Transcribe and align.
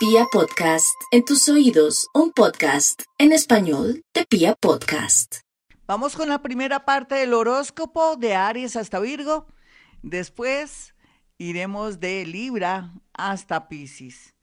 Pia 0.00 0.24
Podcast, 0.32 0.98
en 1.10 1.26
tus 1.26 1.46
oídos, 1.50 2.08
un 2.14 2.32
podcast 2.32 3.02
en 3.18 3.32
español 3.32 4.02
de 4.14 4.24
Pia 4.24 4.54
Podcast. 4.54 5.40
Vamos 5.86 6.16
con 6.16 6.30
la 6.30 6.40
primera 6.40 6.86
parte 6.86 7.16
del 7.16 7.34
horóscopo 7.34 8.16
de 8.16 8.34
Aries 8.34 8.76
hasta 8.76 8.98
Virgo. 8.98 9.46
Después 10.02 10.94
iremos 11.36 12.00
de 12.00 12.24
Libra 12.24 12.94
hasta 13.12 13.68
Pisces. 13.68 14.34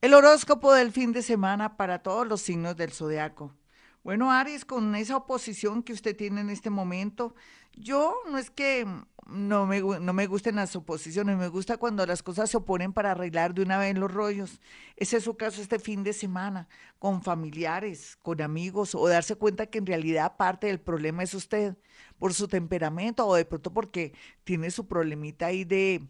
El 0.00 0.14
horóscopo 0.14 0.72
del 0.72 0.90
fin 0.90 1.12
de 1.12 1.22
semana 1.22 1.76
para 1.76 2.00
todos 2.00 2.26
los 2.26 2.40
signos 2.40 2.74
del 2.74 2.90
zodiaco. 2.90 3.54
Bueno, 4.02 4.32
Aries, 4.32 4.64
con 4.64 4.96
esa 4.96 5.16
oposición 5.16 5.84
que 5.84 5.92
usted 5.92 6.16
tiene 6.16 6.40
en 6.40 6.50
este 6.50 6.70
momento, 6.70 7.36
yo 7.76 8.16
no 8.30 8.38
es 8.38 8.50
que 8.50 8.86
no 9.26 9.66
me, 9.66 9.80
no 9.80 10.12
me 10.12 10.26
gusten 10.26 10.56
las 10.56 10.76
oposiciones, 10.76 11.36
me 11.36 11.48
gusta 11.48 11.76
cuando 11.76 12.04
las 12.06 12.22
cosas 12.22 12.50
se 12.50 12.58
oponen 12.58 12.92
para 12.92 13.12
arreglar 13.12 13.54
de 13.54 13.62
una 13.62 13.78
vez 13.78 13.96
los 13.96 14.12
rollos. 14.12 14.60
Ese 14.96 15.16
es 15.16 15.24
su 15.24 15.36
caso 15.36 15.62
este 15.62 15.78
fin 15.78 16.04
de 16.04 16.12
semana, 16.12 16.68
con 16.98 17.22
familiares, 17.22 18.16
con 18.22 18.40
amigos, 18.42 18.94
o 18.94 19.08
darse 19.08 19.36
cuenta 19.36 19.66
que 19.66 19.78
en 19.78 19.86
realidad 19.86 20.36
parte 20.36 20.66
del 20.66 20.80
problema 20.80 21.22
es 21.22 21.34
usted, 21.34 21.76
por 22.18 22.34
su 22.34 22.48
temperamento, 22.48 23.26
o 23.26 23.34
de 23.34 23.44
pronto 23.44 23.72
porque 23.72 24.12
tiene 24.44 24.70
su 24.70 24.86
problemita 24.86 25.46
ahí 25.46 25.64
de, 25.64 26.06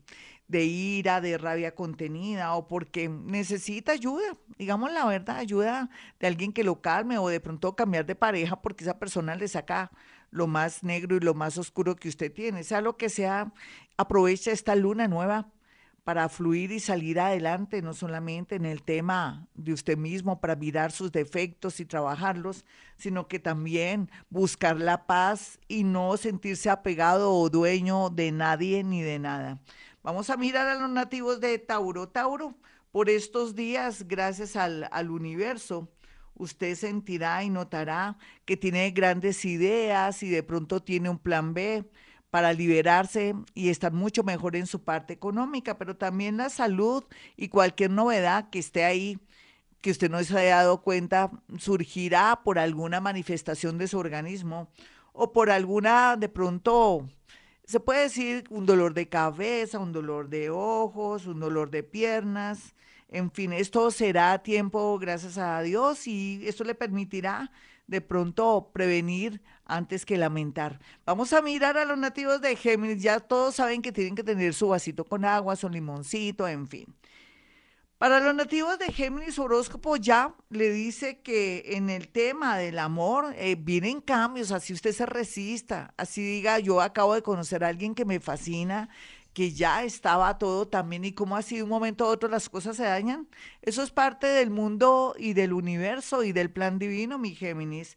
de 0.48 0.64
ira, 0.64 1.20
de 1.20 1.38
rabia 1.38 1.74
contenida, 1.74 2.54
o 2.54 2.66
porque 2.66 3.08
necesita 3.08 3.92
ayuda, 3.92 4.36
digamos 4.58 4.92
la 4.92 5.06
verdad, 5.06 5.36
ayuda 5.36 5.88
de 6.18 6.26
alguien 6.26 6.52
que 6.52 6.64
lo 6.64 6.80
calme, 6.80 7.18
o 7.18 7.28
de 7.28 7.40
pronto 7.40 7.76
cambiar 7.76 8.06
de 8.06 8.16
pareja 8.16 8.60
porque 8.60 8.84
esa 8.84 8.98
persona 8.98 9.36
le 9.36 9.48
saca 9.48 9.92
lo 10.34 10.48
más 10.48 10.82
negro 10.82 11.16
y 11.16 11.20
lo 11.20 11.32
más 11.32 11.56
oscuro 11.58 11.94
que 11.94 12.08
usted 12.08 12.32
tiene. 12.32 12.64
Sea 12.64 12.80
lo 12.80 12.96
que 12.96 13.08
sea, 13.08 13.52
aprovecha 13.96 14.50
esta 14.50 14.74
luna 14.74 15.06
nueva 15.06 15.48
para 16.02 16.28
fluir 16.28 16.72
y 16.72 16.80
salir 16.80 17.20
adelante, 17.20 17.80
no 17.80 17.94
solamente 17.94 18.56
en 18.56 18.66
el 18.66 18.82
tema 18.82 19.46
de 19.54 19.72
usted 19.72 19.96
mismo, 19.96 20.40
para 20.40 20.56
mirar 20.56 20.90
sus 20.90 21.12
defectos 21.12 21.78
y 21.78 21.86
trabajarlos, 21.86 22.66
sino 22.98 23.28
que 23.28 23.38
también 23.38 24.10
buscar 24.28 24.78
la 24.78 25.06
paz 25.06 25.60
y 25.68 25.84
no 25.84 26.16
sentirse 26.16 26.68
apegado 26.68 27.32
o 27.32 27.48
dueño 27.48 28.10
de 28.10 28.32
nadie 28.32 28.82
ni 28.82 29.02
de 29.02 29.20
nada. 29.20 29.60
Vamos 30.02 30.30
a 30.30 30.36
mirar 30.36 30.66
a 30.66 30.74
los 30.74 30.90
nativos 30.90 31.40
de 31.40 31.58
Tauro. 31.60 32.08
Tauro, 32.08 32.58
por 32.90 33.08
estos 33.08 33.54
días, 33.54 34.06
gracias 34.08 34.56
al, 34.56 34.88
al 34.90 35.10
universo, 35.10 35.88
usted 36.36 36.74
sentirá 36.74 37.42
y 37.44 37.50
notará 37.50 38.18
que 38.44 38.56
tiene 38.56 38.90
grandes 38.90 39.44
ideas 39.44 40.22
y 40.22 40.28
de 40.28 40.42
pronto 40.42 40.82
tiene 40.82 41.10
un 41.10 41.18
plan 41.18 41.54
B 41.54 41.84
para 42.30 42.52
liberarse 42.52 43.34
y 43.54 43.68
estar 43.68 43.92
mucho 43.92 44.24
mejor 44.24 44.56
en 44.56 44.66
su 44.66 44.82
parte 44.82 45.12
económica, 45.12 45.78
pero 45.78 45.96
también 45.96 46.36
la 46.36 46.50
salud 46.50 47.04
y 47.36 47.48
cualquier 47.48 47.90
novedad 47.90 48.50
que 48.50 48.58
esté 48.58 48.84
ahí 48.84 49.18
que 49.80 49.90
usted 49.90 50.10
no 50.10 50.24
se 50.24 50.38
haya 50.38 50.56
dado 50.56 50.82
cuenta 50.82 51.30
surgirá 51.58 52.40
por 52.42 52.58
alguna 52.58 53.00
manifestación 53.00 53.78
de 53.78 53.86
su 53.86 53.98
organismo 53.98 54.68
o 55.12 55.30
por 55.32 55.50
alguna, 55.50 56.16
de 56.16 56.28
pronto, 56.28 57.08
se 57.66 57.80
puede 57.80 58.02
decir 58.02 58.44
un 58.50 58.66
dolor 58.66 58.94
de 58.94 59.08
cabeza, 59.08 59.78
un 59.78 59.92
dolor 59.92 60.28
de 60.28 60.50
ojos, 60.50 61.26
un 61.26 61.38
dolor 61.38 61.70
de 61.70 61.82
piernas, 61.82 62.74
en 63.14 63.30
fin, 63.30 63.52
esto 63.52 63.90
será 63.92 64.32
a 64.32 64.42
tiempo, 64.42 64.98
gracias 64.98 65.38
a 65.38 65.62
Dios, 65.62 66.08
y 66.08 66.42
esto 66.46 66.64
le 66.64 66.74
permitirá 66.74 67.52
de 67.86 68.00
pronto 68.00 68.70
prevenir 68.72 69.40
antes 69.64 70.04
que 70.04 70.18
lamentar. 70.18 70.80
Vamos 71.06 71.32
a 71.32 71.40
mirar 71.40 71.78
a 71.78 71.84
los 71.84 71.96
nativos 71.96 72.40
de 72.40 72.56
Géminis. 72.56 73.02
Ya 73.02 73.20
todos 73.20 73.54
saben 73.54 73.82
que 73.82 73.92
tienen 73.92 74.16
que 74.16 74.24
tener 74.24 74.52
su 74.52 74.68
vasito 74.68 75.04
con 75.04 75.24
agua, 75.24 75.54
su 75.54 75.68
limoncito, 75.68 76.48
en 76.48 76.66
fin. 76.66 76.86
Para 77.98 78.18
los 78.18 78.34
nativos 78.34 78.78
de 78.80 78.92
Géminis, 78.92 79.38
horóscopo 79.38 79.96
ya 79.96 80.34
le 80.50 80.70
dice 80.70 81.20
que 81.20 81.62
en 81.76 81.90
el 81.90 82.08
tema 82.08 82.58
del 82.58 82.80
amor 82.80 83.32
eh, 83.36 83.54
vienen 83.54 84.00
cambios, 84.00 84.50
así 84.50 84.72
usted 84.72 84.92
se 84.92 85.06
resista, 85.06 85.94
así 85.96 86.20
diga, 86.20 86.58
yo 86.58 86.80
acabo 86.80 87.14
de 87.14 87.22
conocer 87.22 87.62
a 87.62 87.68
alguien 87.68 87.94
que 87.94 88.04
me 88.04 88.18
fascina, 88.18 88.88
que 89.34 89.52
ya 89.52 89.82
estaba 89.82 90.38
todo 90.38 90.66
también 90.68 91.04
y 91.04 91.12
cómo 91.12 91.36
así 91.36 91.56
de 91.56 91.64
un 91.64 91.68
momento 91.68 92.04
a 92.04 92.08
otro 92.08 92.28
las 92.28 92.48
cosas 92.48 92.76
se 92.76 92.84
dañan. 92.84 93.28
Eso 93.62 93.82
es 93.82 93.90
parte 93.90 94.28
del 94.28 94.50
mundo 94.50 95.14
y 95.18 95.34
del 95.34 95.52
universo 95.52 96.22
y 96.22 96.32
del 96.32 96.50
plan 96.50 96.78
divino, 96.78 97.18
mi 97.18 97.34
Géminis. 97.34 97.96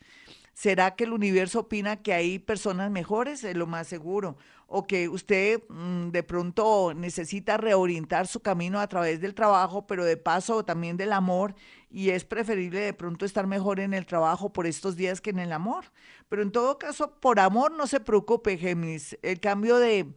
¿Será 0.58 0.96
que 0.96 1.03
el 1.03 1.14
universo 1.14 1.59
opina 1.59 1.98
que 1.98 2.14
hay 2.16 2.40
personas 2.40 2.90
mejores? 2.90 3.44
Es 3.44 3.56
lo 3.56 3.68
más 3.68 3.86
seguro. 3.88 4.38
O 4.66 4.88
que 4.88 5.08
usted 5.08 5.62
mm, 5.70 6.09
de 6.09 6.24
pronto 6.24 6.96
necesita 6.96 7.58
reorientar 7.58 8.25
su 8.25 8.40
camino 8.40 8.80
a 8.80 8.88
través 8.88 9.22
del 9.22 9.36
trabajo, 9.36 9.86
pero 9.86 10.04
de 10.04 10.18
paso 10.18 10.66
también 10.66 10.98
del 10.98 11.14
amor, 11.14 11.54
y 11.92 12.09
es 12.09 12.25
preferible 12.25 12.80
de 12.80 12.94
pronto 12.94 13.24
estar 13.24 13.46
mejor 13.46 13.80
en 13.80 13.94
el 13.94 14.08
trabajo 14.08 14.52
por 14.52 14.66
estos 14.66 14.96
días 14.96 15.22
que 15.22 15.30
en 15.30 15.38
el 15.38 15.54
amor. 15.54 15.86
Pero 16.28 16.42
en 16.42 16.52
todo 16.52 16.80
caso, 16.80 17.12
por 17.19 17.40
amor 17.40 17.72
no 17.72 17.86
se 17.86 18.00
preocupe, 18.00 18.58
Géminis. 18.58 19.16
El 19.22 19.40
cambio 19.40 19.78
de, 19.78 20.08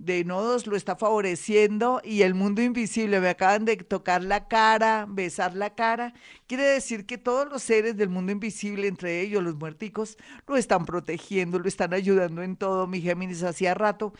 de 0.00 0.24
nodos 0.24 0.66
lo 0.66 0.76
está 0.76 0.96
favoreciendo 0.96 2.00
y 2.02 2.22
el 2.22 2.32
mundo 2.32 2.62
invisible, 2.62 3.20
me 3.20 3.28
acaban 3.28 3.66
de 3.66 3.76
tocar 3.76 4.24
la 4.24 4.48
cara, 4.48 5.04
besar 5.06 5.54
la 5.54 5.74
cara, 5.74 6.14
quiere 6.46 6.62
decir 6.62 7.04
que 7.04 7.18
todos 7.18 7.46
los 7.50 7.62
seres 7.62 7.98
del 7.98 8.08
mundo 8.08 8.32
invisible, 8.32 8.88
entre 8.88 9.20
ellos 9.20 9.42
los 9.42 9.56
muerticos, 9.56 10.16
lo 10.46 10.56
están 10.56 10.86
protegiendo, 10.86 11.58
lo 11.58 11.68
están 11.68 11.92
ayudando 11.92 12.42
en 12.42 12.56
todo. 12.56 12.86
Mi 12.86 13.02
Géminis 13.02 13.42
hacía 13.42 13.74
rato 13.74 14.14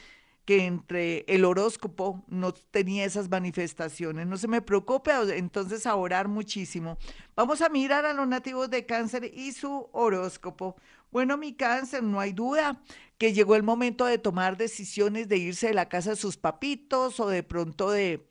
que 0.44 0.66
entre 0.66 1.24
el 1.28 1.46
horóscopo 1.46 2.24
no 2.28 2.52
tenía 2.52 3.06
esas 3.06 3.30
manifestaciones. 3.30 4.26
No 4.26 4.36
se 4.36 4.48
me 4.48 4.60
preocupe, 4.60 5.12
entonces 5.34 5.86
a 5.86 5.94
orar 5.94 6.28
muchísimo. 6.28 6.98
Vamos 7.34 7.62
a 7.62 7.70
mirar 7.70 8.04
a 8.04 8.12
los 8.12 8.28
nativos 8.28 8.68
de 8.68 8.84
cáncer 8.84 9.30
y 9.32 9.52
su 9.52 9.88
horóscopo. 9.92 10.76
Bueno, 11.10 11.38
mi 11.38 11.54
cáncer, 11.54 12.02
no 12.02 12.20
hay 12.20 12.32
duda 12.32 12.80
que 13.20 13.34
llegó 13.34 13.54
el 13.54 13.62
momento 13.62 14.06
de 14.06 14.16
tomar 14.16 14.56
decisiones 14.56 15.28
de 15.28 15.36
irse 15.36 15.66
de 15.66 15.74
la 15.74 15.90
casa 15.90 16.08
de 16.08 16.16
sus 16.16 16.38
papitos 16.38 17.20
o 17.20 17.28
de 17.28 17.42
pronto 17.42 17.90
de 17.90 18.26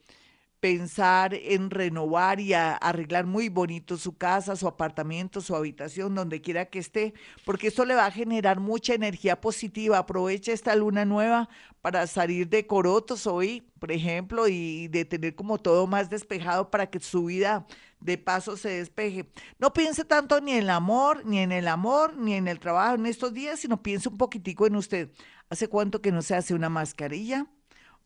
pensar 0.60 1.34
en 1.34 1.70
renovar 1.70 2.38
y 2.38 2.52
arreglar 2.52 3.26
muy 3.26 3.48
bonito 3.48 3.96
su 3.96 4.16
casa, 4.16 4.56
su 4.56 4.68
apartamento, 4.68 5.40
su 5.40 5.56
habitación, 5.56 6.14
donde 6.14 6.42
quiera 6.42 6.66
que 6.66 6.78
esté, 6.78 7.14
porque 7.46 7.68
esto 7.68 7.84
le 7.84 7.94
va 7.94 8.06
a 8.06 8.10
generar 8.10 8.60
mucha 8.60 8.94
energía 8.94 9.40
positiva. 9.40 9.98
Aprovecha 9.98 10.52
esta 10.52 10.76
luna 10.76 11.04
nueva 11.04 11.48
para 11.80 12.06
salir 12.06 12.48
de 12.48 12.66
corotos 12.66 13.26
hoy, 13.26 13.62
por 13.78 13.90
ejemplo, 13.90 14.48
y 14.48 14.88
de 14.88 15.06
tener 15.06 15.34
como 15.34 15.58
todo 15.58 15.86
más 15.86 16.10
despejado 16.10 16.70
para 16.70 16.90
que 16.90 17.00
su 17.00 17.24
vida 17.24 17.66
de 18.00 18.18
paso 18.18 18.56
se 18.56 18.68
despeje. 18.68 19.30
No 19.58 19.72
piense 19.72 20.04
tanto 20.04 20.40
ni 20.40 20.52
en 20.52 20.64
el 20.64 20.70
amor, 20.70 21.24
ni 21.24 21.38
en 21.38 21.52
el 21.52 21.68
amor, 21.68 22.16
ni 22.16 22.34
en 22.34 22.48
el 22.48 22.58
trabajo 22.58 22.96
en 22.96 23.06
estos 23.06 23.32
días, 23.32 23.60
sino 23.60 23.82
piense 23.82 24.08
un 24.08 24.18
poquitico 24.18 24.66
en 24.66 24.76
usted. 24.76 25.10
¿Hace 25.48 25.68
cuánto 25.68 26.02
que 26.02 26.12
no 26.12 26.22
se 26.22 26.34
hace 26.34 26.54
una 26.54 26.68
mascarilla? 26.68 27.46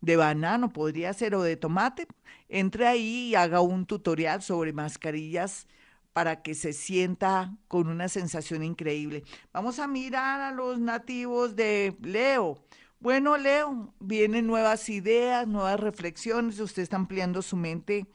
De 0.04 0.16
banano, 0.16 0.70
podría 0.70 1.12
ser, 1.12 1.34
o 1.34 1.42
de 1.42 1.56
tomate, 1.56 2.06
entre 2.48 2.86
ahí 2.86 3.28
y 3.30 3.34
haga 3.34 3.60
un 3.60 3.86
tutorial 3.86 4.42
sobre 4.42 4.72
mascarillas 4.72 5.66
para 6.12 6.42
que 6.42 6.54
se 6.54 6.72
sienta 6.72 7.56
con 7.68 7.88
una 7.88 8.08
sensación 8.08 8.62
increíble. 8.62 9.24
Vamos 9.52 9.78
a 9.80 9.88
mirar 9.88 10.40
a 10.40 10.52
los 10.52 10.78
nativos 10.78 11.56
de 11.56 11.96
Leo. 12.00 12.58
Bueno, 13.00 13.36
Leo, 13.36 13.92
vienen 13.98 14.46
nuevas 14.46 14.88
ideas, 14.88 15.46
nuevas 15.46 15.80
reflexiones, 15.80 16.60
usted 16.60 16.82
está 16.82 16.96
ampliando 16.96 17.42
su 17.42 17.56
mente 17.56 18.06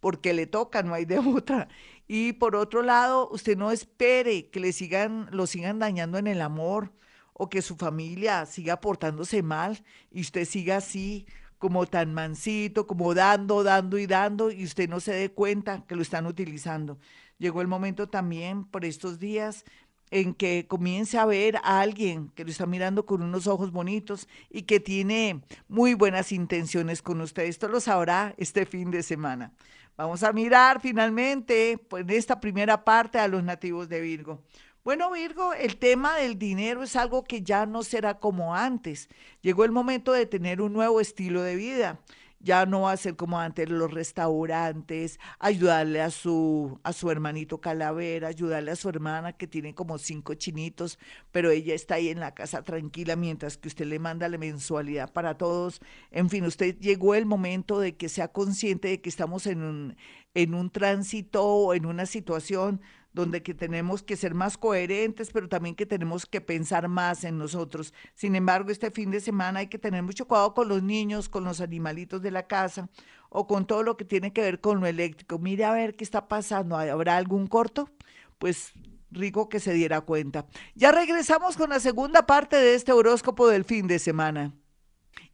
porque 0.00 0.32
le 0.32 0.46
toca, 0.46 0.82
no 0.82 0.94
hay 0.94 1.04
de 1.04 1.18
otra. 1.36 1.68
Y 2.06 2.34
por 2.34 2.56
otro 2.56 2.82
lado, 2.82 3.28
usted 3.30 3.56
no 3.56 3.70
espere 3.72 4.48
que 4.50 4.60
le 4.60 4.72
sigan, 4.72 5.28
lo 5.32 5.46
sigan 5.46 5.78
dañando 5.78 6.18
en 6.18 6.28
el 6.28 6.40
amor 6.40 6.92
o 7.38 7.48
que 7.48 7.62
su 7.62 7.76
familia 7.76 8.44
siga 8.44 8.80
portándose 8.80 9.42
mal 9.42 9.82
y 10.10 10.20
usted 10.20 10.44
siga 10.44 10.76
así 10.76 11.24
como 11.56 11.86
tan 11.86 12.12
mansito, 12.12 12.86
como 12.86 13.14
dando, 13.14 13.62
dando 13.62 13.96
y 13.96 14.06
dando, 14.06 14.50
y 14.50 14.64
usted 14.64 14.88
no 14.88 15.00
se 15.00 15.12
dé 15.12 15.30
cuenta 15.30 15.84
que 15.88 15.96
lo 15.96 16.02
están 16.02 16.26
utilizando. 16.26 16.98
Llegó 17.38 17.62
el 17.62 17.68
momento 17.68 18.08
también 18.08 18.64
por 18.64 18.84
estos 18.84 19.18
días 19.18 19.64
en 20.10 20.34
que 20.34 20.66
comience 20.66 21.18
a 21.18 21.26
ver 21.26 21.56
a 21.56 21.80
alguien 21.80 22.30
que 22.34 22.44
lo 22.44 22.50
está 22.50 22.66
mirando 22.66 23.06
con 23.06 23.22
unos 23.22 23.46
ojos 23.46 23.72
bonitos 23.72 24.28
y 24.50 24.62
que 24.62 24.80
tiene 24.80 25.42
muy 25.68 25.94
buenas 25.94 26.32
intenciones 26.32 27.02
con 27.02 27.20
usted. 27.20 27.44
Esto 27.44 27.68
lo 27.68 27.80
sabrá 27.80 28.34
este 28.36 28.66
fin 28.66 28.90
de 28.90 29.02
semana. 29.02 29.52
Vamos 29.96 30.22
a 30.22 30.32
mirar 30.32 30.80
finalmente 30.80 31.76
pues, 31.76 32.02
en 32.02 32.10
esta 32.10 32.40
primera 32.40 32.84
parte 32.84 33.18
a 33.18 33.28
los 33.28 33.42
nativos 33.42 33.88
de 33.88 34.00
Virgo. 34.00 34.42
Bueno, 34.84 35.10
Virgo, 35.10 35.52
el 35.54 35.76
tema 35.76 36.16
del 36.16 36.38
dinero 36.38 36.82
es 36.82 36.96
algo 36.96 37.24
que 37.24 37.42
ya 37.42 37.66
no 37.66 37.82
será 37.82 38.18
como 38.18 38.54
antes. 38.54 39.08
Llegó 39.42 39.64
el 39.64 39.72
momento 39.72 40.12
de 40.12 40.26
tener 40.26 40.60
un 40.60 40.72
nuevo 40.72 41.00
estilo 41.00 41.42
de 41.42 41.56
vida 41.56 42.00
ya 42.40 42.66
no 42.66 42.82
va 42.82 42.92
a 42.92 42.96
ser 42.96 43.16
como 43.16 43.40
antes 43.40 43.68
los 43.68 43.92
restaurantes, 43.92 45.18
ayudarle 45.38 46.00
a 46.00 46.10
su, 46.10 46.78
a 46.82 46.92
su 46.92 47.10
hermanito 47.10 47.60
Calavera, 47.60 48.28
ayudarle 48.28 48.70
a 48.70 48.76
su 48.76 48.88
hermana 48.88 49.32
que 49.32 49.46
tiene 49.46 49.74
como 49.74 49.98
cinco 49.98 50.34
chinitos, 50.34 50.98
pero 51.32 51.50
ella 51.50 51.74
está 51.74 51.96
ahí 51.96 52.08
en 52.08 52.20
la 52.20 52.34
casa 52.34 52.62
tranquila 52.62 53.16
mientras 53.16 53.56
que 53.58 53.68
usted 53.68 53.86
le 53.86 53.98
manda 53.98 54.28
la 54.28 54.38
mensualidad 54.38 55.12
para 55.12 55.36
todos. 55.36 55.80
En 56.10 56.30
fin, 56.30 56.44
usted 56.44 56.78
llegó 56.78 57.14
el 57.14 57.26
momento 57.26 57.80
de 57.80 57.96
que 57.96 58.08
sea 58.08 58.28
consciente 58.28 58.88
de 58.88 59.00
que 59.00 59.08
estamos 59.08 59.46
en 59.46 59.62
un, 59.62 59.96
en 60.34 60.54
un 60.54 60.70
tránsito 60.70 61.44
o 61.44 61.74
en 61.74 61.86
una 61.86 62.06
situación 62.06 62.80
donde 63.18 63.42
que 63.42 63.52
tenemos 63.52 64.04
que 64.04 64.16
ser 64.16 64.32
más 64.32 64.56
coherentes, 64.56 65.30
pero 65.32 65.48
también 65.48 65.74
que 65.74 65.86
tenemos 65.86 66.24
que 66.24 66.40
pensar 66.40 66.86
más 66.86 67.24
en 67.24 67.36
nosotros. 67.36 67.92
Sin 68.14 68.36
embargo, 68.36 68.70
este 68.70 68.92
fin 68.92 69.10
de 69.10 69.20
semana 69.20 69.58
hay 69.58 69.66
que 69.66 69.78
tener 69.78 70.04
mucho 70.04 70.28
cuidado 70.28 70.54
con 70.54 70.68
los 70.68 70.84
niños, 70.84 71.28
con 71.28 71.42
los 71.42 71.60
animalitos 71.60 72.22
de 72.22 72.30
la 72.30 72.46
casa 72.46 72.88
o 73.28 73.48
con 73.48 73.66
todo 73.66 73.82
lo 73.82 73.96
que 73.96 74.04
tiene 74.04 74.32
que 74.32 74.40
ver 74.40 74.60
con 74.60 74.78
lo 74.78 74.86
eléctrico. 74.86 75.40
Mire 75.40 75.64
a 75.64 75.72
ver 75.72 75.96
qué 75.96 76.04
está 76.04 76.28
pasando. 76.28 76.76
¿Habrá 76.76 77.16
algún 77.16 77.48
corto? 77.48 77.90
Pues 78.38 78.72
rico 79.10 79.48
que 79.48 79.58
se 79.58 79.72
diera 79.72 80.02
cuenta. 80.02 80.46
Ya 80.76 80.92
regresamos 80.92 81.56
con 81.56 81.70
la 81.70 81.80
segunda 81.80 82.24
parte 82.24 82.54
de 82.54 82.76
este 82.76 82.92
horóscopo 82.92 83.48
del 83.48 83.64
fin 83.64 83.88
de 83.88 83.98
semana. 83.98 84.54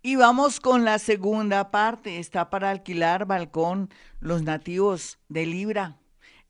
Y 0.00 0.16
vamos 0.16 0.58
con 0.58 0.86
la 0.86 0.98
segunda 0.98 1.70
parte. 1.70 2.18
Está 2.18 2.48
para 2.48 2.70
alquilar 2.70 3.26
balcón 3.26 3.90
los 4.20 4.42
nativos 4.42 5.18
de 5.28 5.44
Libra. 5.44 5.98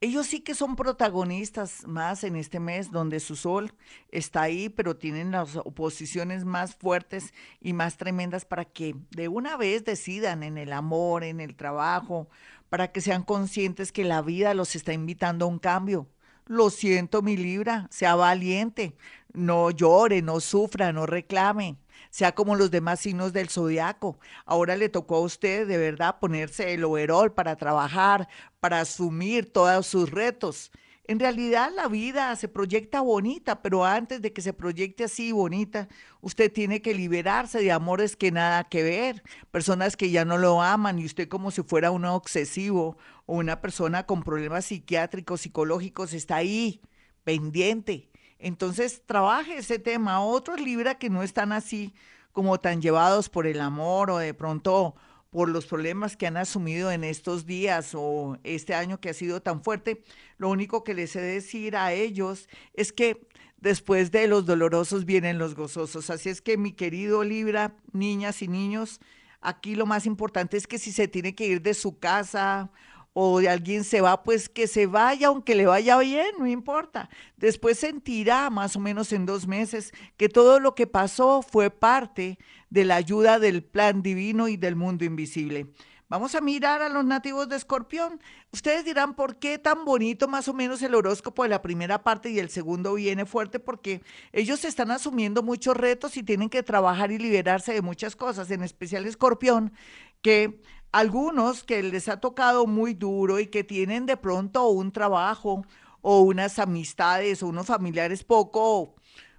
Ellos 0.04 0.26
sí 0.26 0.40
que 0.40 0.54
son 0.54 0.76
protagonistas 0.76 1.86
más 1.86 2.24
en 2.24 2.36
este 2.36 2.60
mes 2.60 2.90
donde 2.90 3.20
su 3.20 3.36
sol 3.36 3.72
está 4.10 4.42
ahí, 4.42 4.68
pero 4.68 4.98
tienen 4.98 5.30
las 5.30 5.56
oposiciones 5.56 6.44
más 6.44 6.74
fuertes 6.74 7.32
y 7.58 7.72
más 7.72 7.96
tremendas 7.96 8.44
para 8.44 8.66
que 8.66 8.94
de 9.12 9.28
una 9.28 9.56
vez 9.56 9.82
decidan 9.82 10.42
en 10.42 10.58
el 10.58 10.74
amor, 10.74 11.24
en 11.24 11.40
el 11.40 11.56
trabajo, 11.56 12.28
para 12.68 12.92
que 12.92 13.00
sean 13.00 13.22
conscientes 13.22 13.92
que 13.92 14.04
la 14.04 14.20
vida 14.20 14.52
los 14.52 14.76
está 14.76 14.92
invitando 14.92 15.46
a 15.46 15.48
un 15.48 15.58
cambio. 15.58 16.06
Lo 16.44 16.68
siento, 16.68 17.22
mi 17.22 17.38
Libra, 17.38 17.88
sea 17.90 18.14
valiente, 18.14 18.94
no 19.32 19.70
llore, 19.70 20.20
no 20.20 20.40
sufra, 20.40 20.92
no 20.92 21.06
reclame 21.06 21.78
sea 22.14 22.32
como 22.32 22.54
los 22.54 22.70
demás 22.70 23.00
signos 23.00 23.32
del 23.32 23.48
zodiaco. 23.48 24.20
Ahora 24.46 24.76
le 24.76 24.88
tocó 24.88 25.16
a 25.16 25.20
usted 25.22 25.66
de 25.66 25.78
verdad 25.78 26.20
ponerse 26.20 26.72
el 26.72 26.84
overall 26.84 27.32
para 27.32 27.56
trabajar, 27.56 28.28
para 28.60 28.78
asumir 28.78 29.52
todos 29.52 29.88
sus 29.88 30.08
retos. 30.12 30.70
En 31.08 31.18
realidad 31.18 31.72
la 31.74 31.88
vida 31.88 32.36
se 32.36 32.46
proyecta 32.46 33.00
bonita, 33.00 33.62
pero 33.62 33.84
antes 33.84 34.22
de 34.22 34.32
que 34.32 34.42
se 34.42 34.52
proyecte 34.52 35.02
así 35.02 35.32
bonita, 35.32 35.88
usted 36.20 36.52
tiene 36.52 36.80
que 36.82 36.94
liberarse 36.94 37.58
de 37.58 37.72
amores 37.72 38.14
que 38.14 38.30
nada 38.30 38.62
que 38.62 38.84
ver, 38.84 39.24
personas 39.50 39.96
que 39.96 40.10
ya 40.10 40.24
no 40.24 40.38
lo 40.38 40.62
aman 40.62 41.00
y 41.00 41.06
usted 41.06 41.26
como 41.26 41.50
si 41.50 41.64
fuera 41.64 41.90
un 41.90 42.04
obsesivo 42.04 42.96
o 43.26 43.34
una 43.38 43.60
persona 43.60 44.06
con 44.06 44.22
problemas 44.22 44.66
psiquiátricos, 44.66 45.40
psicológicos, 45.40 46.12
está 46.12 46.36
ahí, 46.36 46.80
pendiente. 47.24 48.08
Entonces, 48.38 49.02
trabaje 49.06 49.58
ese 49.58 49.78
tema. 49.78 50.24
Otros 50.24 50.60
Libra 50.60 50.96
que 50.96 51.10
no 51.10 51.22
están 51.22 51.52
así 51.52 51.94
como 52.32 52.58
tan 52.58 52.82
llevados 52.82 53.28
por 53.28 53.46
el 53.46 53.60
amor 53.60 54.10
o 54.10 54.18
de 54.18 54.34
pronto 54.34 54.94
por 55.30 55.48
los 55.48 55.66
problemas 55.66 56.16
que 56.16 56.28
han 56.28 56.36
asumido 56.36 56.92
en 56.92 57.02
estos 57.02 57.44
días 57.44 57.92
o 57.94 58.38
este 58.44 58.72
año 58.72 59.00
que 59.00 59.10
ha 59.10 59.14
sido 59.14 59.42
tan 59.42 59.64
fuerte, 59.64 60.04
lo 60.38 60.48
único 60.48 60.84
que 60.84 60.94
les 60.94 61.16
he 61.16 61.20
de 61.20 61.34
decir 61.34 61.76
a 61.76 61.92
ellos 61.92 62.48
es 62.72 62.92
que 62.92 63.26
después 63.56 64.12
de 64.12 64.28
los 64.28 64.46
dolorosos 64.46 65.04
vienen 65.04 65.38
los 65.38 65.56
gozosos. 65.56 66.08
Así 66.10 66.28
es 66.28 66.40
que 66.40 66.56
mi 66.56 66.72
querido 66.72 67.24
Libra, 67.24 67.74
niñas 67.92 68.42
y 68.42 68.48
niños, 68.48 69.00
aquí 69.40 69.74
lo 69.74 69.86
más 69.86 70.06
importante 70.06 70.56
es 70.56 70.68
que 70.68 70.78
si 70.78 70.92
se 70.92 71.08
tiene 71.08 71.34
que 71.34 71.46
ir 71.46 71.62
de 71.62 71.74
su 71.74 71.98
casa 71.98 72.70
o 73.14 73.40
de 73.40 73.48
alguien 73.48 73.84
se 73.84 74.00
va, 74.00 74.22
pues 74.24 74.48
que 74.48 74.66
se 74.66 74.86
vaya, 74.86 75.28
aunque 75.28 75.54
le 75.54 75.66
vaya 75.66 75.96
bien, 75.98 76.26
no 76.38 76.46
importa. 76.46 77.08
Después 77.36 77.78
sentirá, 77.78 78.50
más 78.50 78.76
o 78.76 78.80
menos 78.80 79.12
en 79.12 79.24
dos 79.24 79.46
meses, 79.46 79.92
que 80.16 80.28
todo 80.28 80.60
lo 80.60 80.74
que 80.74 80.86
pasó 80.88 81.40
fue 81.40 81.70
parte 81.70 82.38
de 82.70 82.84
la 82.84 82.96
ayuda 82.96 83.38
del 83.38 83.62
plan 83.62 84.02
divino 84.02 84.48
y 84.48 84.56
del 84.56 84.74
mundo 84.74 85.04
invisible. 85.04 85.68
Vamos 86.08 86.34
a 86.34 86.40
mirar 86.40 86.82
a 86.82 86.88
los 86.88 87.04
nativos 87.04 87.48
de 87.48 87.56
Escorpión. 87.56 88.20
Ustedes 88.52 88.84
dirán, 88.84 89.14
¿por 89.14 89.36
qué 89.36 89.58
tan 89.58 89.84
bonito 89.84 90.28
más 90.28 90.48
o 90.48 90.52
menos 90.52 90.82
el 90.82 90.94
horóscopo 90.94 91.44
de 91.44 91.48
la 91.48 91.62
primera 91.62 92.02
parte 92.02 92.30
y 92.30 92.38
el 92.38 92.50
segundo 92.50 92.94
viene 92.94 93.26
fuerte? 93.26 93.58
Porque 93.58 94.02
ellos 94.32 94.64
están 94.64 94.90
asumiendo 94.90 95.42
muchos 95.42 95.76
retos 95.76 96.16
y 96.16 96.22
tienen 96.22 96.50
que 96.50 96.62
trabajar 96.62 97.10
y 97.10 97.18
liberarse 97.18 97.72
de 97.72 97.80
muchas 97.80 98.16
cosas, 98.16 98.50
en 98.50 98.62
especial 98.62 99.06
Escorpión, 99.06 99.72
que 100.20 100.60
algunos 100.94 101.64
que 101.64 101.82
les 101.82 102.08
ha 102.08 102.20
tocado 102.20 102.68
muy 102.68 102.94
duro 102.94 103.40
y 103.40 103.48
que 103.48 103.64
tienen 103.64 104.06
de 104.06 104.16
pronto 104.16 104.68
un 104.68 104.92
trabajo 104.92 105.66
o 106.02 106.20
unas 106.20 106.60
amistades 106.60 107.42
o 107.42 107.48
unos 107.48 107.66
familiares 107.66 108.22
poco 108.22 108.94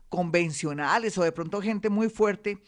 convencionales 0.10 1.18
o 1.18 1.24
de 1.24 1.32
pronto 1.32 1.62
gente 1.62 1.90
muy 1.90 2.10
fuerte, 2.10 2.62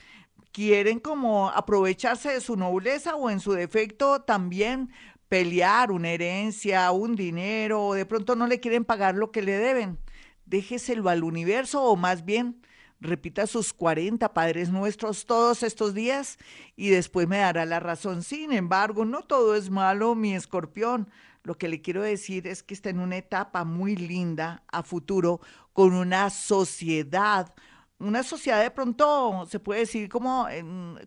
quieren 0.54 1.02
como 1.02 1.50
aprovecharse 1.50 2.30
de 2.32 2.40
su 2.40 2.56
nobleza 2.56 3.18
o 3.18 3.30
en 3.30 3.42
su 3.42 3.52
defecto 3.52 4.22
también 4.22 4.90
pelear 5.28 5.92
una 5.92 6.12
herencia, 6.12 6.90
un 6.92 7.18
dinero, 7.18 7.88
o 7.88 7.94
de 7.94 8.06
pronto 8.06 8.38
no 8.38 8.48
le 8.48 8.62
quieren 8.62 8.86
pagar 8.86 9.16
lo 9.16 9.34
que 9.34 9.42
le 9.42 9.58
deben. 9.58 10.00
Déjeselo 10.46 11.10
al 11.10 11.26
universo 11.26 11.84
o 11.84 11.98
más 11.98 12.24
bien 12.24 12.62
repita 13.00 13.48
sus 13.48 13.74
40 13.74 14.34
Padres 14.34 14.70
Nuestros 14.70 15.26
todos 15.26 15.64
estos 15.64 15.94
días 15.94 16.38
y 16.76 16.90
después 16.90 17.28
me 17.28 17.38
dará 17.38 17.66
la 17.66 17.80
razón. 17.80 18.24
Sin 18.24 18.52
embargo, 18.52 19.06
no 19.06 19.22
todo 19.22 19.56
es 19.56 19.70
malo, 19.70 20.16
mi 20.16 20.34
escorpión. 20.34 21.10
Lo 21.44 21.58
que 21.58 21.68
le 21.68 21.82
quiero 21.82 22.02
decir 22.02 22.48
es 22.48 22.64
que 22.64 22.74
está 22.74 22.90
en 22.90 23.00
una 23.00 23.18
etapa 23.18 23.64
muy 23.64 23.96
linda 23.96 24.64
a 24.68 24.84
futuro 24.84 25.40
con 25.74 25.94
una 25.94 26.30
sociedad, 26.30 27.54
una 28.00 28.24
sociedad 28.24 28.62
de 28.62 28.72
pronto 28.72 29.46
se 29.50 29.60
puede 29.60 29.82
decir 29.82 30.10
como 30.10 30.48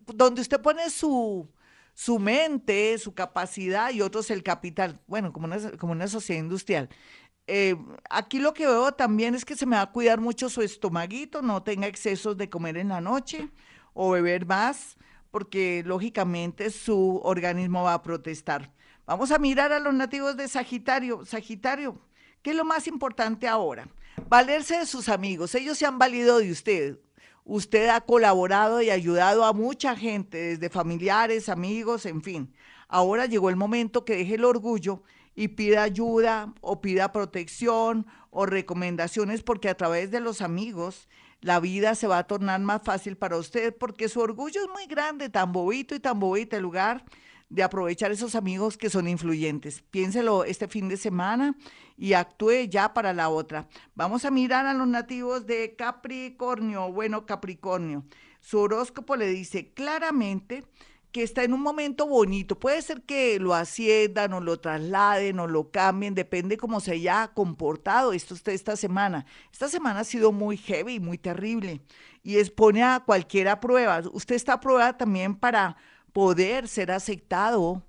donde 0.07 0.41
usted 0.41 0.61
pone 0.61 0.89
su, 0.89 1.47
su 1.93 2.19
mente, 2.19 2.97
su 2.97 3.13
capacidad 3.13 3.91
y 3.91 4.01
otros 4.01 4.31
el 4.31 4.43
capital, 4.43 4.99
bueno, 5.07 5.31
como 5.31 5.45
una, 5.45 5.71
como 5.77 5.93
una 5.93 6.07
sociedad 6.07 6.41
industrial. 6.41 6.89
Eh, 7.53 7.75
aquí 8.09 8.39
lo 8.39 8.53
que 8.53 8.65
veo 8.65 8.93
también 8.93 9.35
es 9.35 9.43
que 9.43 9.57
se 9.57 9.65
me 9.65 9.75
va 9.75 9.81
a 9.81 9.91
cuidar 9.91 10.21
mucho 10.21 10.49
su 10.49 10.61
estomaguito, 10.61 11.41
no 11.41 11.61
tenga 11.63 11.85
excesos 11.85 12.37
de 12.37 12.49
comer 12.49 12.77
en 12.77 12.87
la 12.87 13.01
noche 13.01 13.49
o 13.93 14.11
beber 14.11 14.45
más, 14.45 14.95
porque 15.31 15.83
lógicamente 15.85 16.69
su 16.69 17.19
organismo 17.25 17.83
va 17.83 17.95
a 17.95 18.03
protestar. 18.03 18.71
Vamos 19.05 19.31
a 19.31 19.37
mirar 19.37 19.73
a 19.73 19.81
los 19.81 19.93
nativos 19.93 20.37
de 20.37 20.47
Sagitario. 20.47 21.25
Sagitario, 21.25 21.99
¿qué 22.41 22.51
es 22.51 22.55
lo 22.55 22.63
más 22.63 22.87
importante 22.87 23.49
ahora? 23.49 23.85
Valerse 24.29 24.77
de 24.77 24.85
sus 24.85 25.09
amigos. 25.09 25.53
Ellos 25.53 25.77
se 25.77 25.85
han 25.85 25.99
valido 25.99 26.39
de 26.39 26.53
usted. 26.53 26.99
Usted 27.43 27.89
ha 27.89 27.99
colaborado 27.99 28.81
y 28.81 28.91
ayudado 28.91 29.43
a 29.43 29.51
mucha 29.51 29.97
gente, 29.97 30.37
desde 30.37 30.69
familiares, 30.69 31.49
amigos, 31.49 32.05
en 32.05 32.21
fin. 32.21 32.53
Ahora 32.87 33.25
llegó 33.25 33.49
el 33.49 33.57
momento 33.57 34.05
que 34.05 34.15
deje 34.15 34.35
el 34.35 34.45
orgullo 34.45 35.03
y 35.35 35.49
pida 35.49 35.83
ayuda 35.83 36.53
o 36.61 36.81
pida 36.81 37.11
protección 37.11 38.05
o 38.29 38.45
recomendaciones 38.45 39.43
porque 39.43 39.69
a 39.69 39.75
través 39.75 40.11
de 40.11 40.19
los 40.19 40.41
amigos 40.41 41.07
la 41.41 41.59
vida 41.59 41.95
se 41.95 42.07
va 42.07 42.19
a 42.19 42.27
tornar 42.27 42.59
más 42.61 42.81
fácil 42.83 43.17
para 43.17 43.37
usted 43.37 43.75
porque 43.75 44.09
su 44.09 44.19
orgullo 44.19 44.61
es 44.61 44.69
muy 44.69 44.85
grande, 44.85 45.29
tan 45.29 45.51
bobito 45.51 45.95
y 45.95 45.99
tan 45.99 46.19
bobito 46.19 46.55
el 46.55 46.63
lugar 46.63 47.03
de 47.51 47.63
aprovechar 47.63 48.11
esos 48.11 48.35
amigos 48.35 48.77
que 48.77 48.89
son 48.89 49.09
influyentes. 49.09 49.81
Piénselo 49.91 50.45
este 50.45 50.69
fin 50.69 50.87
de 50.87 50.95
semana 50.95 51.55
y 51.97 52.13
actúe 52.13 52.69
ya 52.69 52.93
para 52.93 53.11
la 53.11 53.27
otra. 53.27 53.67
Vamos 53.93 54.23
a 54.23 54.31
mirar 54.31 54.65
a 54.65 54.73
los 54.73 54.87
nativos 54.87 55.45
de 55.45 55.75
Capricornio. 55.75 56.91
Bueno, 56.93 57.25
Capricornio, 57.25 58.05
su 58.39 58.59
horóscopo 58.59 59.17
le 59.17 59.27
dice 59.27 59.73
claramente 59.73 60.63
que 61.11 61.23
está 61.23 61.43
en 61.43 61.53
un 61.53 61.61
momento 61.61 62.07
bonito. 62.07 62.57
Puede 62.59 62.81
ser 62.81 63.01
que 63.03 63.39
lo 63.39 63.53
asciendan 63.53 64.33
o 64.33 64.41
lo 64.41 64.59
trasladen 64.59 65.39
o 65.39 65.47
lo 65.47 65.71
cambien, 65.71 66.15
depende 66.15 66.57
cómo 66.57 66.79
se 66.79 66.93
haya 66.93 67.29
comportado 67.33 68.13
esto 68.13 68.33
usted 68.33 68.53
esta 68.53 68.75
semana. 68.75 69.25
Esta 69.51 69.67
semana 69.67 70.01
ha 70.01 70.03
sido 70.03 70.31
muy 70.31 70.57
heavy, 70.57 70.99
muy 70.99 71.17
terrible 71.17 71.81
y 72.23 72.37
expone 72.37 72.83
a 72.83 73.01
cualquiera 73.05 73.59
prueba. 73.59 74.01
Usted 74.11 74.35
está 74.35 74.53
a 74.53 74.59
prueba 74.59 74.97
también 74.97 75.35
para 75.35 75.77
poder 76.13 76.67
ser 76.67 76.91
aceptado 76.91 77.83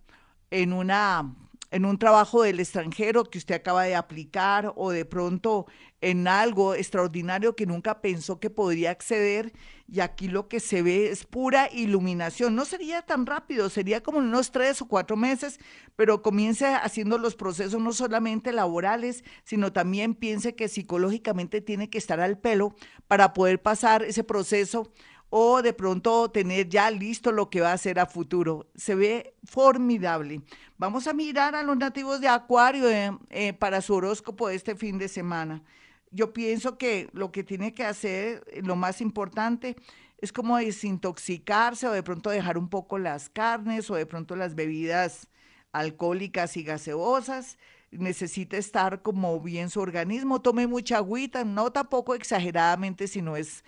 en 0.51 0.73
una 0.73 1.35
en 1.73 1.87
un 1.87 1.99
trabajo 1.99 2.43
del 2.43 2.61
extranjero 2.61 3.25
que 3.25 3.39
usted 3.39 3.55
acaba 3.55 3.85
de 3.85 3.95
aplicar 3.95 4.75
o 4.77 4.91
de 4.91 5.07
pronto 5.07 5.67
en 6.03 6.29
algo 6.29 6.75
extraordinario 6.75 7.57
que 7.57 7.65
nunca 7.65 8.03
pensó 8.03 8.39
que 8.39 8.51
podría 8.51 8.91
acceder 8.91 9.53
y 9.89 10.01
aquí 10.01 10.29
lo 10.29 10.49
que 10.49 10.61
se 10.61 10.83
ve 10.83 11.11
es 11.11 11.25
pura 11.25 11.71
iluminación. 11.73 12.55
No 12.55 12.67
sería 12.67 13.01
tan 13.03 13.25
rápido, 13.25 13.71
sería 13.71 14.03
como 14.03 14.19
unos 14.19 14.51
tres 14.51 14.83
o 14.83 14.87
cuatro 14.87 15.17
meses, 15.17 15.61
pero 15.97 16.23
comience 16.23 16.67
haciendo 16.67 17.17
los 17.17 17.37
procesos 17.37 17.81
no 17.81 17.93
solamente 17.93 18.53
laborales, 18.53 19.25
sino 19.45 19.73
también 19.73 20.15
piense 20.15 20.55
que 20.55 20.69
psicológicamente 20.69 21.63
tiene 21.63 21.89
que 21.89 21.99
estar 21.99 22.21
al 22.21 22.39
pelo 22.39 22.75
para 23.09 23.33
poder 23.33 23.63
pasar 23.63 24.03
ese 24.03 24.25
proceso 24.25 24.93
o 25.35 25.63
de 25.63 25.73
pronto 25.73 26.31
tener 26.31 26.69
ya 26.69 26.91
listo 26.91 27.33
lo 27.33 27.49
que 27.49 27.63
va 27.63 27.71
a 27.71 27.73
hacer 27.73 27.99
a 27.99 28.05
futuro. 28.05 28.67
Se 28.75 28.95
ve 28.95 29.35
formidable. 29.45 30.43
Vamos 30.77 31.07
a 31.07 31.15
mirar 31.15 31.55
a 31.55 31.63
los 31.63 31.79
nativos 31.79 32.21
de 32.21 32.29
Acuario 32.29 32.87
eh, 32.91 33.17
eh, 33.31 33.55
para 33.55 33.81
su 33.81 33.95
horóscopo 33.95 34.51
este 34.51 34.77
fin 34.77 34.99
de 34.99 35.09
semana. 35.09 35.63
Yo 36.11 36.35
pienso 36.35 36.77
que 36.77 37.09
lo 37.15 37.33
que 37.33 37.45
tiene 37.45 37.73
que 37.73 37.83
hacer, 37.83 38.45
eh, 38.49 38.61
lo 38.63 38.77
más 38.77 39.01
importante, 39.01 39.75
es 40.19 40.35
como 40.35 40.59
desintoxicarse 40.59 41.89
o 41.89 41.93
de 41.93 42.03
pronto 42.03 42.29
dejar 42.29 42.59
un 42.59 42.69
poco 42.69 42.99
las 42.99 43.31
carnes 43.31 43.91
o 43.91 43.95
de 43.95 44.05
pronto 44.05 44.37
las 44.37 44.55
bebidas 44.55 45.29
alcohólicas 45.73 46.59
y 46.59 46.63
gaseosas. 46.63 47.57
Necesita 47.91 48.59
estar 48.59 49.01
como 49.01 49.41
bien 49.41 49.71
su 49.71 49.81
organismo. 49.81 50.43
Tome 50.43 50.67
mucha 50.67 50.99
agüita, 50.99 51.43
no 51.43 51.73
tampoco 51.73 52.15
exageradamente, 52.15 53.09
si 53.09 53.23
no 53.23 53.35
es 53.35 53.65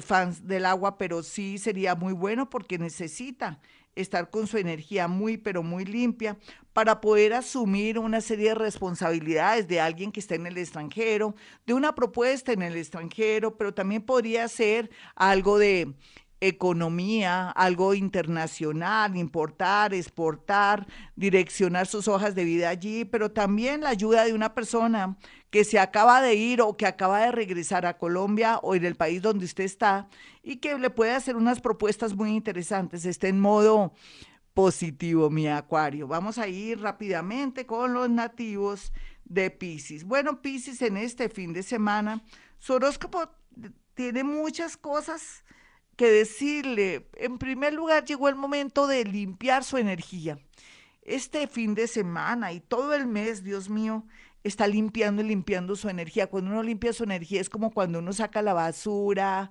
fans 0.00 0.46
del 0.46 0.64
agua, 0.64 0.96
pero 0.96 1.22
sí 1.22 1.58
sería 1.58 1.94
muy 1.94 2.12
bueno 2.12 2.48
porque 2.48 2.78
necesita 2.78 3.60
estar 3.94 4.30
con 4.30 4.46
su 4.46 4.56
energía 4.56 5.08
muy, 5.08 5.36
pero 5.36 5.62
muy 5.62 5.84
limpia 5.84 6.38
para 6.72 7.00
poder 7.00 7.34
asumir 7.34 7.98
una 7.98 8.22
serie 8.22 8.50
de 8.50 8.54
responsabilidades 8.54 9.68
de 9.68 9.80
alguien 9.80 10.10
que 10.10 10.20
está 10.20 10.34
en 10.34 10.46
el 10.46 10.56
extranjero, 10.56 11.34
de 11.66 11.74
una 11.74 11.94
propuesta 11.94 12.52
en 12.52 12.62
el 12.62 12.76
extranjero, 12.76 13.56
pero 13.56 13.74
también 13.74 14.02
podría 14.02 14.48
ser 14.48 14.90
algo 15.14 15.58
de 15.58 15.92
economía, 16.42 17.50
algo 17.50 17.94
internacional, 17.94 19.16
importar, 19.16 19.94
exportar, 19.94 20.88
direccionar 21.14 21.86
sus 21.86 22.08
hojas 22.08 22.34
de 22.34 22.44
vida 22.44 22.68
allí, 22.68 23.04
pero 23.04 23.30
también 23.30 23.82
la 23.82 23.90
ayuda 23.90 24.24
de 24.24 24.32
una 24.32 24.52
persona 24.52 25.16
que 25.50 25.62
se 25.62 25.78
acaba 25.78 26.20
de 26.20 26.34
ir 26.34 26.60
o 26.60 26.76
que 26.76 26.86
acaba 26.86 27.20
de 27.20 27.30
regresar 27.30 27.86
a 27.86 27.96
Colombia 27.96 28.58
o 28.58 28.74
en 28.74 28.84
el 28.84 28.96
país 28.96 29.22
donde 29.22 29.44
usted 29.44 29.62
está 29.62 30.08
y 30.42 30.56
que 30.56 30.76
le 30.78 30.90
puede 30.90 31.12
hacer 31.12 31.36
unas 31.36 31.60
propuestas 31.60 32.16
muy 32.16 32.30
interesantes. 32.30 33.04
Esté 33.04 33.28
en 33.28 33.38
modo 33.38 33.92
positivo, 34.52 35.30
mi 35.30 35.46
acuario. 35.46 36.08
Vamos 36.08 36.38
a 36.38 36.48
ir 36.48 36.80
rápidamente 36.80 37.66
con 37.66 37.94
los 37.94 38.10
nativos 38.10 38.92
de 39.24 39.52
Pisces. 39.52 40.02
Bueno, 40.02 40.42
Pisces 40.42 40.82
en 40.82 40.96
este 40.96 41.28
fin 41.28 41.52
de 41.52 41.62
semana, 41.62 42.24
su 42.58 42.72
horóscopo 42.72 43.30
tiene 43.94 44.24
muchas 44.24 44.76
cosas 44.76 45.44
que 45.96 46.10
decirle. 46.10 47.08
En 47.14 47.38
primer 47.38 47.72
lugar, 47.72 48.04
llegó 48.04 48.28
el 48.28 48.36
momento 48.36 48.86
de 48.86 49.04
limpiar 49.04 49.64
su 49.64 49.76
energía. 49.76 50.38
Este 51.02 51.46
fin 51.46 51.74
de 51.74 51.86
semana 51.86 52.52
y 52.52 52.60
todo 52.60 52.94
el 52.94 53.06
mes, 53.06 53.42
Dios 53.42 53.68
mío, 53.68 54.04
está 54.44 54.66
limpiando 54.66 55.22
y 55.22 55.26
limpiando 55.26 55.76
su 55.76 55.88
energía. 55.88 56.28
Cuando 56.28 56.50
uno 56.50 56.62
limpia 56.62 56.92
su 56.92 57.04
energía 57.04 57.40
es 57.40 57.50
como 57.50 57.70
cuando 57.72 57.98
uno 57.98 58.12
saca 58.12 58.42
la 58.42 58.54
basura, 58.54 59.50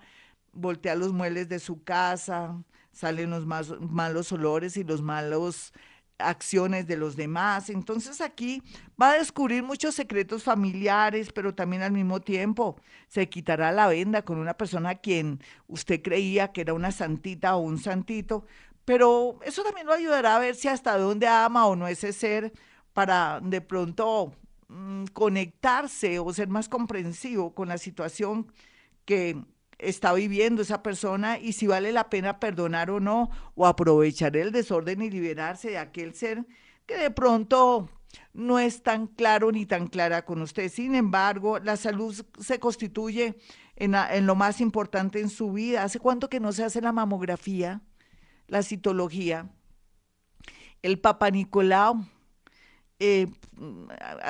voltea 0.53 0.95
los 0.95 1.13
muebles 1.13 1.49
de 1.49 1.59
su 1.59 1.83
casa, 1.83 2.63
salen 2.91 3.29
los 3.29 3.45
malos 3.45 4.31
olores 4.31 4.77
y 4.77 4.83
los 4.83 5.01
malos 5.01 5.73
acciones 6.21 6.87
de 6.87 6.97
los 6.97 7.15
demás. 7.15 7.69
Entonces 7.69 8.21
aquí 8.21 8.61
va 9.01 9.11
a 9.11 9.17
descubrir 9.17 9.63
muchos 9.63 9.95
secretos 9.95 10.43
familiares, 10.43 11.31
pero 11.33 11.53
también 11.53 11.81
al 11.81 11.91
mismo 11.91 12.21
tiempo 12.21 12.79
se 13.07 13.29
quitará 13.29 13.71
la 13.71 13.87
venda 13.87 14.23
con 14.23 14.37
una 14.37 14.53
persona 14.55 14.91
a 14.91 14.95
quien 14.95 15.39
usted 15.67 16.01
creía 16.01 16.51
que 16.51 16.61
era 16.61 16.73
una 16.73 16.91
santita 16.91 17.55
o 17.55 17.59
un 17.59 17.77
santito, 17.77 18.45
pero 18.85 19.39
eso 19.43 19.63
también 19.63 19.87
lo 19.87 19.93
ayudará 19.93 20.35
a 20.35 20.39
ver 20.39 20.55
si 20.55 20.67
hasta 20.67 20.97
dónde 20.97 21.27
ama 21.27 21.67
o 21.67 21.75
no 21.75 21.87
ese 21.87 22.13
ser 22.13 22.51
para 22.93 23.39
de 23.41 23.61
pronto 23.61 24.33
mm, 24.67 25.05
conectarse 25.13 26.19
o 26.19 26.33
ser 26.33 26.47
más 26.49 26.69
comprensivo 26.69 27.53
con 27.53 27.67
la 27.69 27.77
situación 27.77 28.51
que 29.05 29.43
está 29.81 30.13
viviendo 30.13 30.61
esa 30.61 30.83
persona 30.83 31.39
y 31.39 31.53
si 31.53 31.67
vale 31.67 31.91
la 31.91 32.09
pena 32.09 32.39
perdonar 32.39 32.91
o 32.91 32.99
no, 32.99 33.29
o 33.55 33.65
aprovechar 33.65 34.37
el 34.37 34.51
desorden 34.51 35.01
y 35.01 35.09
liberarse 35.09 35.71
de 35.71 35.77
aquel 35.77 36.13
ser 36.13 36.45
que 36.85 36.97
de 36.97 37.11
pronto 37.11 37.89
no 38.33 38.59
es 38.59 38.83
tan 38.83 39.07
claro 39.07 39.51
ni 39.51 39.65
tan 39.65 39.87
clara 39.87 40.23
con 40.23 40.41
usted. 40.41 40.69
Sin 40.69 40.95
embargo, 40.95 41.59
la 41.59 41.77
salud 41.77 42.25
se 42.39 42.59
constituye 42.59 43.37
en, 43.75 44.25
lo 44.25 44.35
más 44.35 44.61
importante 44.61 45.19
en 45.19 45.29
su 45.29 45.51
vida. 45.51 45.83
¿Hace 45.83 45.99
cuánto 45.99 46.29
que 46.29 46.39
no 46.39 46.51
se 46.51 46.63
hace 46.63 46.81
la 46.81 46.91
mamografía, 46.91 47.81
la 48.47 48.63
citología? 48.63 49.49
El 50.81 50.99
Papa 50.99 51.29
Nicolau. 51.29 52.05
Eh, 52.99 53.27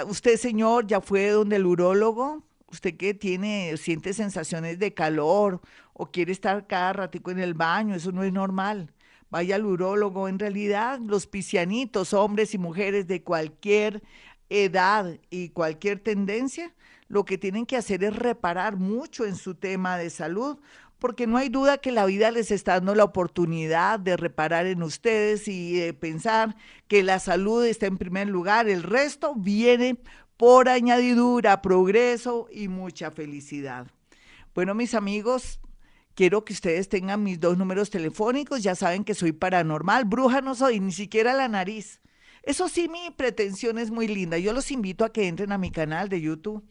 usted, 0.08 0.38
señor, 0.38 0.88
ya 0.88 1.02
fue 1.02 1.30
donde 1.30 1.58
el 1.58 1.66
urólogo 1.66 2.44
usted 2.72 2.96
que 2.98 3.14
tiene, 3.14 3.76
siente 3.78 4.14
sensaciones 4.14 4.80
de 4.80 4.94
calor 4.94 5.62
o 5.94 6.08
quiere 6.12 6.32
estar 6.32 6.68
cada 6.68 6.94
ratico 6.94 7.32
en 7.32 7.40
el 7.40 7.54
baño, 7.54 7.96
eso 7.96 8.12
no 8.12 8.24
es 8.24 8.34
normal. 8.34 8.94
Vaya 9.30 9.56
al 9.56 9.66
urólogo. 9.66 10.28
En 10.28 10.40
realidad, 10.40 11.00
los 11.00 11.26
pisianitos, 11.28 12.14
hombres 12.14 12.54
y 12.54 12.58
mujeres 12.58 13.08
de 13.08 13.24
cualquier 13.24 14.04
edad 14.50 15.20
y 15.30 15.50
cualquier 15.50 16.00
tendencia, 16.00 16.74
lo 17.08 17.24
que 17.24 17.38
tienen 17.38 17.66
que 17.66 17.78
hacer 17.78 18.04
es 18.04 18.16
reparar 18.16 18.76
mucho 18.78 19.26
en 19.26 19.36
su 19.36 19.56
tema 19.56 19.98
de 19.98 20.10
salud, 20.10 20.58
porque 21.00 21.26
no 21.26 21.38
hay 21.38 21.50
duda 21.50 21.80
que 21.80 21.92
la 21.92 22.06
vida 22.06 22.30
les 22.30 22.52
está 22.52 22.74
dando 22.74 22.94
la 22.94 23.06
oportunidad 23.06 24.00
de 24.00 24.18
reparar 24.18 24.68
en 24.68 24.84
ustedes 24.84 25.48
y 25.48 25.74
de 25.80 25.94
pensar 25.94 26.56
que 26.88 27.02
la 27.02 27.20
salud 27.20 27.66
está 27.66 27.88
en 27.88 27.98
primer 27.98 28.28
lugar, 28.28 28.70
el 28.70 28.84
resto 28.84 29.34
viene 29.36 29.98
por 30.42 30.70
añadidura, 30.70 31.62
progreso 31.62 32.48
y 32.52 32.68
mucha 32.68 33.12
felicidad. 33.12 33.86
Bueno, 34.56 34.74
mis 34.74 34.96
amigos, 34.96 35.60
quiero 36.16 36.44
que 36.44 36.54
ustedes 36.54 36.90
tengan 36.90 37.22
mis 37.22 37.40
dos 37.40 37.60
números 37.60 37.92
telefónicos. 37.92 38.64
Ya 38.64 38.74
saben 38.74 39.04
que 39.04 39.14
soy 39.14 39.34
paranormal, 39.34 40.06
bruja 40.06 40.42
no 40.42 40.56
soy, 40.56 40.80
ni 40.80 40.94
siquiera 40.94 41.36
la 41.36 41.48
nariz. 41.48 42.02
Eso 42.42 42.70
sí, 42.70 42.90
mi 42.90 43.12
pretensión 43.16 43.78
es 43.78 43.92
muy 43.92 44.08
linda. 44.08 44.40
Yo 44.40 44.52
los 44.52 44.72
invito 44.72 45.06
a 45.06 45.14
que 45.14 45.28
entren 45.28 45.52
a 45.52 45.60
mi 45.60 45.70
canal 45.70 46.10
de 46.10 46.22
YouTube 46.22 46.68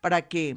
para 0.00 0.26
que 0.26 0.56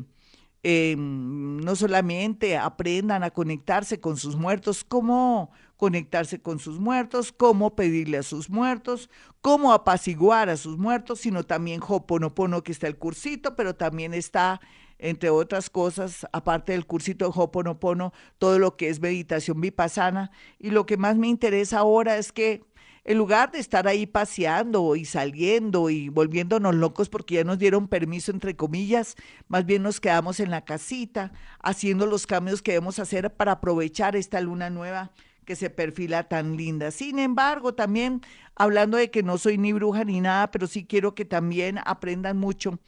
em, 0.68 1.58
no 1.58 1.76
solamente 1.76 2.58
aprendan 2.58 3.24
a 3.24 3.30
conectarse 3.30 4.00
con 4.00 4.18
sus 4.18 4.36
muertos, 4.36 4.84
cómo 4.84 5.52
conectarse 5.78 6.42
con 6.42 6.58
sus 6.58 6.80
muertos, 6.80 7.32
cómo 7.32 7.76
pedirle 7.76 8.18
a 8.18 8.24
sus 8.24 8.50
muertos, 8.50 9.12
cómo 9.42 9.74
apaciguar 9.74 10.50
a 10.50 10.58
sus 10.58 10.80
muertos, 10.80 11.20
sino 11.20 11.44
también 11.44 11.82
Hoponopono, 11.88 12.64
que 12.64 12.72
está 12.72 12.88
el 12.88 12.98
cursito, 12.98 13.56
pero 13.56 13.76
también 13.76 14.16
está, 14.16 14.60
entre 14.98 15.30
otras 15.30 15.70
cosas, 15.70 16.26
aparte 16.32 16.72
del 16.72 16.88
cursito 16.88 17.26
de 17.26 17.34
Hoponopono, 17.36 18.12
todo 18.40 18.58
lo 18.58 18.76
que 18.76 18.90
es 18.90 19.00
meditación 19.00 19.62
vipassana. 19.62 20.32
Y 20.58 20.72
lo 20.72 20.88
que 20.88 20.98
más 20.98 21.16
me 21.16 21.28
interesa 21.28 21.78
ahora 21.78 22.18
es 22.18 22.32
que 22.32 22.64
en 23.06 23.20
lugar 23.20 23.52
de 23.52 23.60
estar 23.60 23.88
ahí 23.88 24.08
paseando 24.08 24.96
y 24.96 25.06
saliendo 25.06 25.92
y 25.92 26.10
volviéndonos 26.10 26.74
locos 26.74 27.08
porque 27.08 27.36
ya 27.36 27.44
nos 27.44 27.60
dieron 27.60 27.88
permiso, 27.88 28.32
entre 28.32 28.56
comillas, 28.56 29.16
más 29.48 29.66
bien 29.66 29.84
nos 29.84 30.02
quedamos 30.02 30.40
en 30.40 30.50
la 30.50 30.66
casita 30.66 31.32
haciendo 31.60 32.08
los 32.08 32.26
cambios 32.26 32.64
que 32.64 32.72
debemos 32.72 32.98
hacer 32.98 33.32
para 33.32 33.54
aprovechar 33.54 34.16
esta 34.16 34.42
luna 34.42 34.72
nueva 34.72 35.12
que 35.46 35.56
se 35.56 35.70
perfila 35.70 36.24
tan 36.24 36.58
linda. 36.58 36.90
Sin 36.90 37.20
embargo, 37.20 37.76
también 37.76 38.22
hablando 38.56 38.98
de 38.98 39.12
que 39.12 39.22
no 39.22 39.38
soy 39.38 39.60
ni 39.60 39.72
bruja 39.72 40.04
ni 40.04 40.20
nada, 40.20 40.50
pero 40.50 40.66
sí 40.66 40.86
quiero 40.86 41.14
que 41.14 41.26
también 41.26 41.80
aprendan 41.86 42.38
mucho 42.38 42.80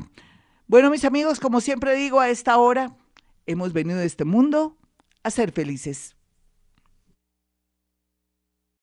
Bueno, 0.65 0.89
mis 0.89 1.05
amigos, 1.05 1.39
como 1.39 1.61
siempre 1.61 1.93
digo, 1.93 2.19
a 2.19 2.29
esta 2.29 2.57
hora 2.57 2.97
hemos 3.45 3.73
venido 3.73 3.99
a 3.99 4.03
este 4.03 4.25
mundo 4.25 4.78
a 5.23 5.31
ser 5.31 5.51
felices. 5.51 6.15